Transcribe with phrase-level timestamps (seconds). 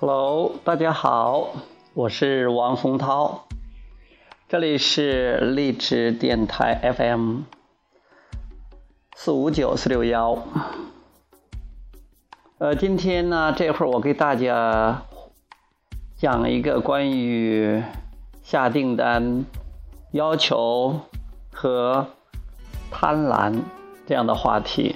[0.00, 1.52] Hello，大家好，
[1.92, 3.48] 我是王洪涛，
[4.48, 7.40] 这里是励志电台 FM
[9.16, 10.38] 四五九四六幺。
[12.58, 15.02] 呃，今天呢，这会儿我给大家
[16.16, 17.82] 讲一个关于
[18.44, 19.44] 下订单、
[20.12, 21.00] 要求
[21.52, 22.06] 和
[22.92, 23.62] 贪婪
[24.06, 24.94] 这样的话题，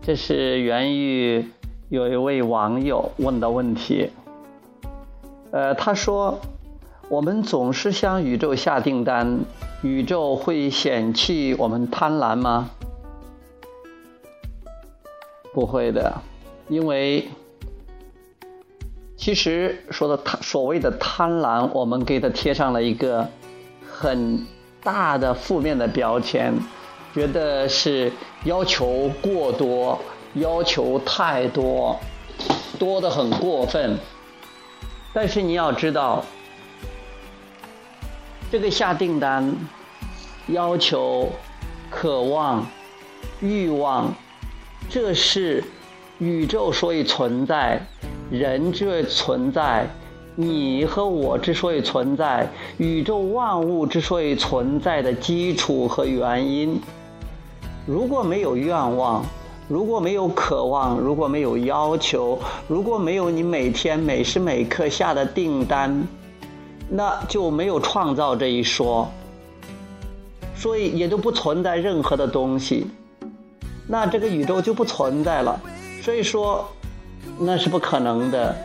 [0.00, 1.44] 这是源于。
[1.90, 4.10] 有一位网友问的问题，
[5.50, 6.40] 呃，他说
[7.08, 9.40] ：“我们总是向宇宙下订单，
[9.82, 12.70] 宇宙会嫌弃我们贪婪吗？”
[15.52, 16.22] 不会的，
[16.68, 17.28] 因为
[19.16, 23.28] 其实说的贪所谓的贪婪，我们给它贴上了一个
[23.84, 24.46] 很
[24.82, 26.54] 大的负面的标签，
[27.12, 28.12] 觉得是
[28.44, 29.98] 要求过多。
[30.34, 31.98] 要求太多，
[32.78, 33.98] 多的很过分。
[35.12, 36.24] 但是你要知道，
[38.50, 39.52] 这个下订单、
[40.46, 41.30] 要求、
[41.90, 42.64] 渴望、
[43.40, 44.14] 欲望，
[44.88, 45.64] 这是
[46.18, 47.80] 宇宙所以存在，
[48.30, 49.88] 人之所以存在，
[50.36, 56.80] 你和我之所以存在，宇宙万物之所以存在的基础和原因。
[57.86, 59.24] 如果没有愿望，
[59.70, 66.08] 如果没有渴望，如果没有要求，如果没有你每天每时每刻下的订单，
[66.88, 69.08] 那就没有创造这一说，
[70.56, 72.88] 所以也就不存在任何的东西，
[73.86, 75.60] 那这个宇宙就不存在了。
[76.02, 76.68] 所以说，
[77.38, 78.56] 那是不可能的。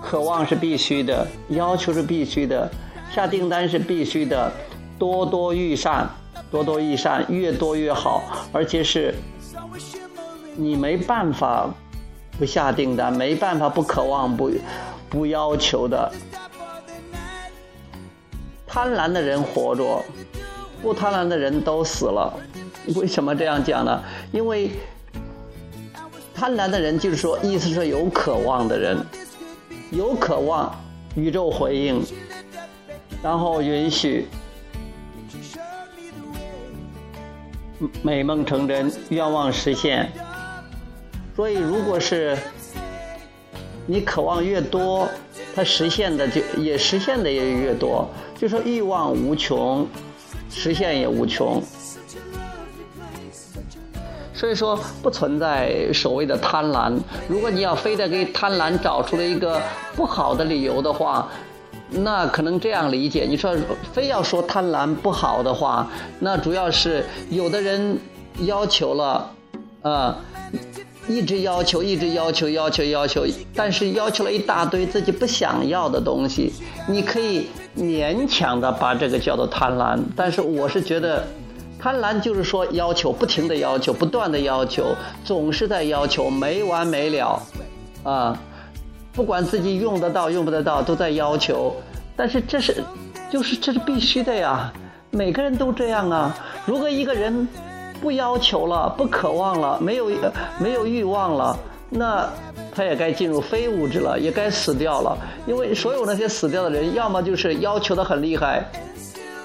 [0.00, 2.70] 渴望是必须的，要求是必须的，
[3.14, 4.50] 下订单是必须的，
[4.98, 6.08] 多多益善。
[6.50, 9.14] 多多益善，越多越好，而且是，
[10.56, 11.68] 你没办法
[12.38, 14.50] 不下订单，没办法不渴望、不
[15.08, 16.10] 不要求的。
[18.66, 20.02] 贪婪的人活着，
[20.82, 22.32] 不贪婪的人都死了。
[22.96, 24.02] 为什么这样讲呢？
[24.32, 24.70] 因为
[26.34, 28.98] 贪婪的人就是说，意思是有渴望的人，
[29.90, 30.74] 有渴望，
[31.14, 32.02] 宇宙回应，
[33.22, 34.26] 然后允许。
[38.02, 40.10] 美梦成真，愿望实现。
[41.34, 42.36] 所以，如果是
[43.86, 45.08] 你渴望越多，
[45.54, 48.08] 它实现的就也实现的也越多。
[48.36, 49.86] 就说欲望无穷，
[50.50, 51.62] 实现也无穷。
[54.34, 56.98] 所以说，不存在所谓的贪婪。
[57.28, 59.60] 如果你要非得给贪婪找出了一个
[59.94, 61.28] 不好的理由的话，
[61.92, 63.54] 那可能这样理解，你说
[63.92, 65.88] 非要说贪婪不好的话，
[66.20, 67.98] 那主要是有的人
[68.42, 69.30] 要求了，
[69.82, 70.16] 啊，
[71.08, 76.52] 一直要求，一直要求，要求，要求，但是要求了一大堆自己不想要的东西，
[76.88, 81.26] 你可以勉强的把这个叫做贪婪，但是我是觉得，
[81.78, 87.42] 贪婪就是说要求，不停的要求，不断的要求，总是在要求，没完没了，
[88.04, 88.38] 啊。
[89.12, 91.74] 不管自己用得到用不得到，都在要求，
[92.16, 92.82] 但是这是，
[93.30, 94.72] 就是这是必须的呀，
[95.10, 96.36] 每个人都这样啊。
[96.64, 97.46] 如果一个人
[98.00, 100.10] 不要求了，不渴望了，没有
[100.58, 101.58] 没有欲望了，
[101.90, 102.28] 那
[102.74, 105.18] 他也该进入非物质了，也该死掉了。
[105.46, 108.64] 因为所有那些死掉的人，要么就是要求的很厉害。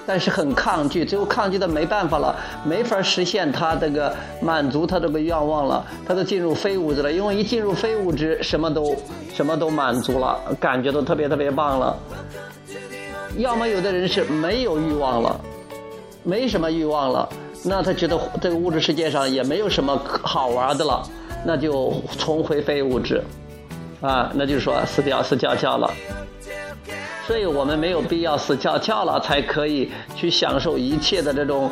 [0.05, 7.11] 但是很抗拒，最后抗拒的没办法了，没法实现他这个满足他这个愿望了，他都进入非物质了。
[7.11, 8.95] 因为一进入非物质，什么都
[9.33, 11.97] 什么都满足了，感觉都特别特别棒了。
[13.37, 15.41] 要么有的人是没有欲望了，
[16.23, 17.27] 没什么欲望了，
[17.63, 21.03] 那他觉得这个物质世界上也没有什么好玩的了，
[21.43, 23.21] 那就重回非物质，
[24.01, 25.91] 啊，那就是说死掉死翘翘了。
[27.25, 31.71] 所以我们没有必要死翘翘了，才可以去享受一切的这种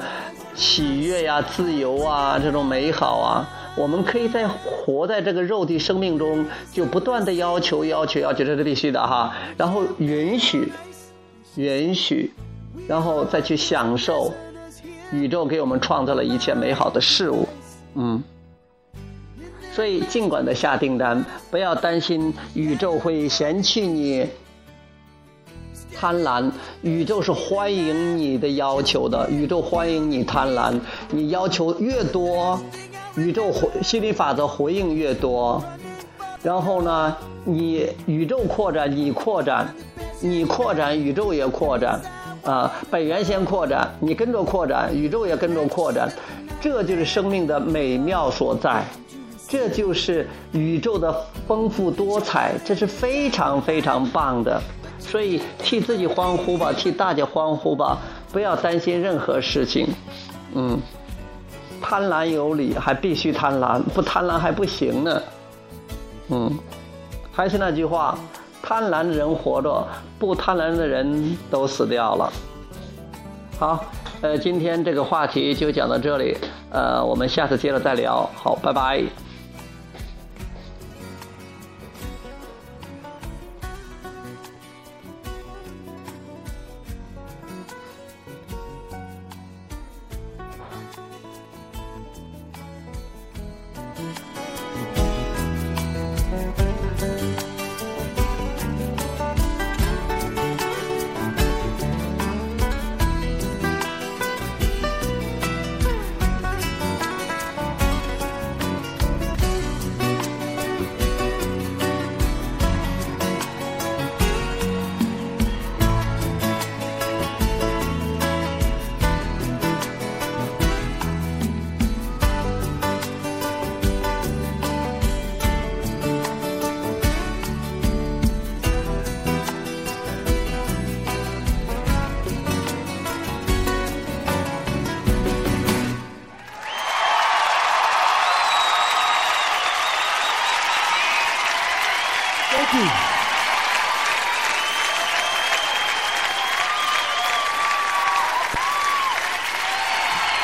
[0.56, 3.48] 喜悦呀、自由啊、这种美好啊。
[3.76, 9.32] 我们可以在活在这个肉体生命中，就不断的要求、要求、要求，这是必须的哈。
[9.56, 10.72] 然后允许、
[11.56, 12.32] 允许，
[12.88, 14.32] 然后再去享受
[15.12, 17.48] 宇宙给我们创造了一切美好的事物。
[17.96, 18.24] 嗯。
[19.72, 24.28] 所以尽管的下订单，不要担心宇宙会嫌弃你。
[26.04, 26.52] 贪婪，
[26.82, 30.78] 宇宙是欢迎你的要求的，宇宙欢迎你贪婪，
[31.10, 32.60] 你要求越多，
[33.16, 35.64] 宇宙回心理法则回应越多，
[36.42, 37.16] 然后呢，
[37.46, 39.74] 你宇宙扩展，你扩展，
[40.20, 42.02] 你扩展，宇宙也扩展，
[42.44, 46.12] 啊，本源先扩展，你跟着扩展，宇宙也跟着扩展，
[46.60, 48.84] 这就是生命的美妙所在。
[49.48, 51.16] 这就是宇宙的
[51.48, 54.62] 丰富多彩，这是非常非常棒的，
[55.06, 58.00] 所以替自己欢呼吧，替大家欢呼吧，
[58.32, 59.88] 不要担心任何事情。
[60.56, 60.80] 嗯，
[61.82, 65.22] 贪婪有理，还必须贪婪，不贪婪还不行呢。
[66.30, 66.58] 嗯，
[67.32, 68.18] 还是那句话，
[68.62, 69.86] 贪婪的人活着，
[70.18, 72.32] 不贪婪的人都死掉了。
[73.60, 73.86] 好，
[74.22, 76.38] 呃，今天这个话题就讲到这里，
[76.72, 78.28] 呃，我们下次接着再聊。
[78.36, 79.04] 好，拜拜。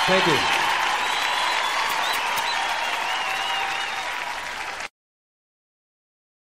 [0.10, 0.59] Thank you.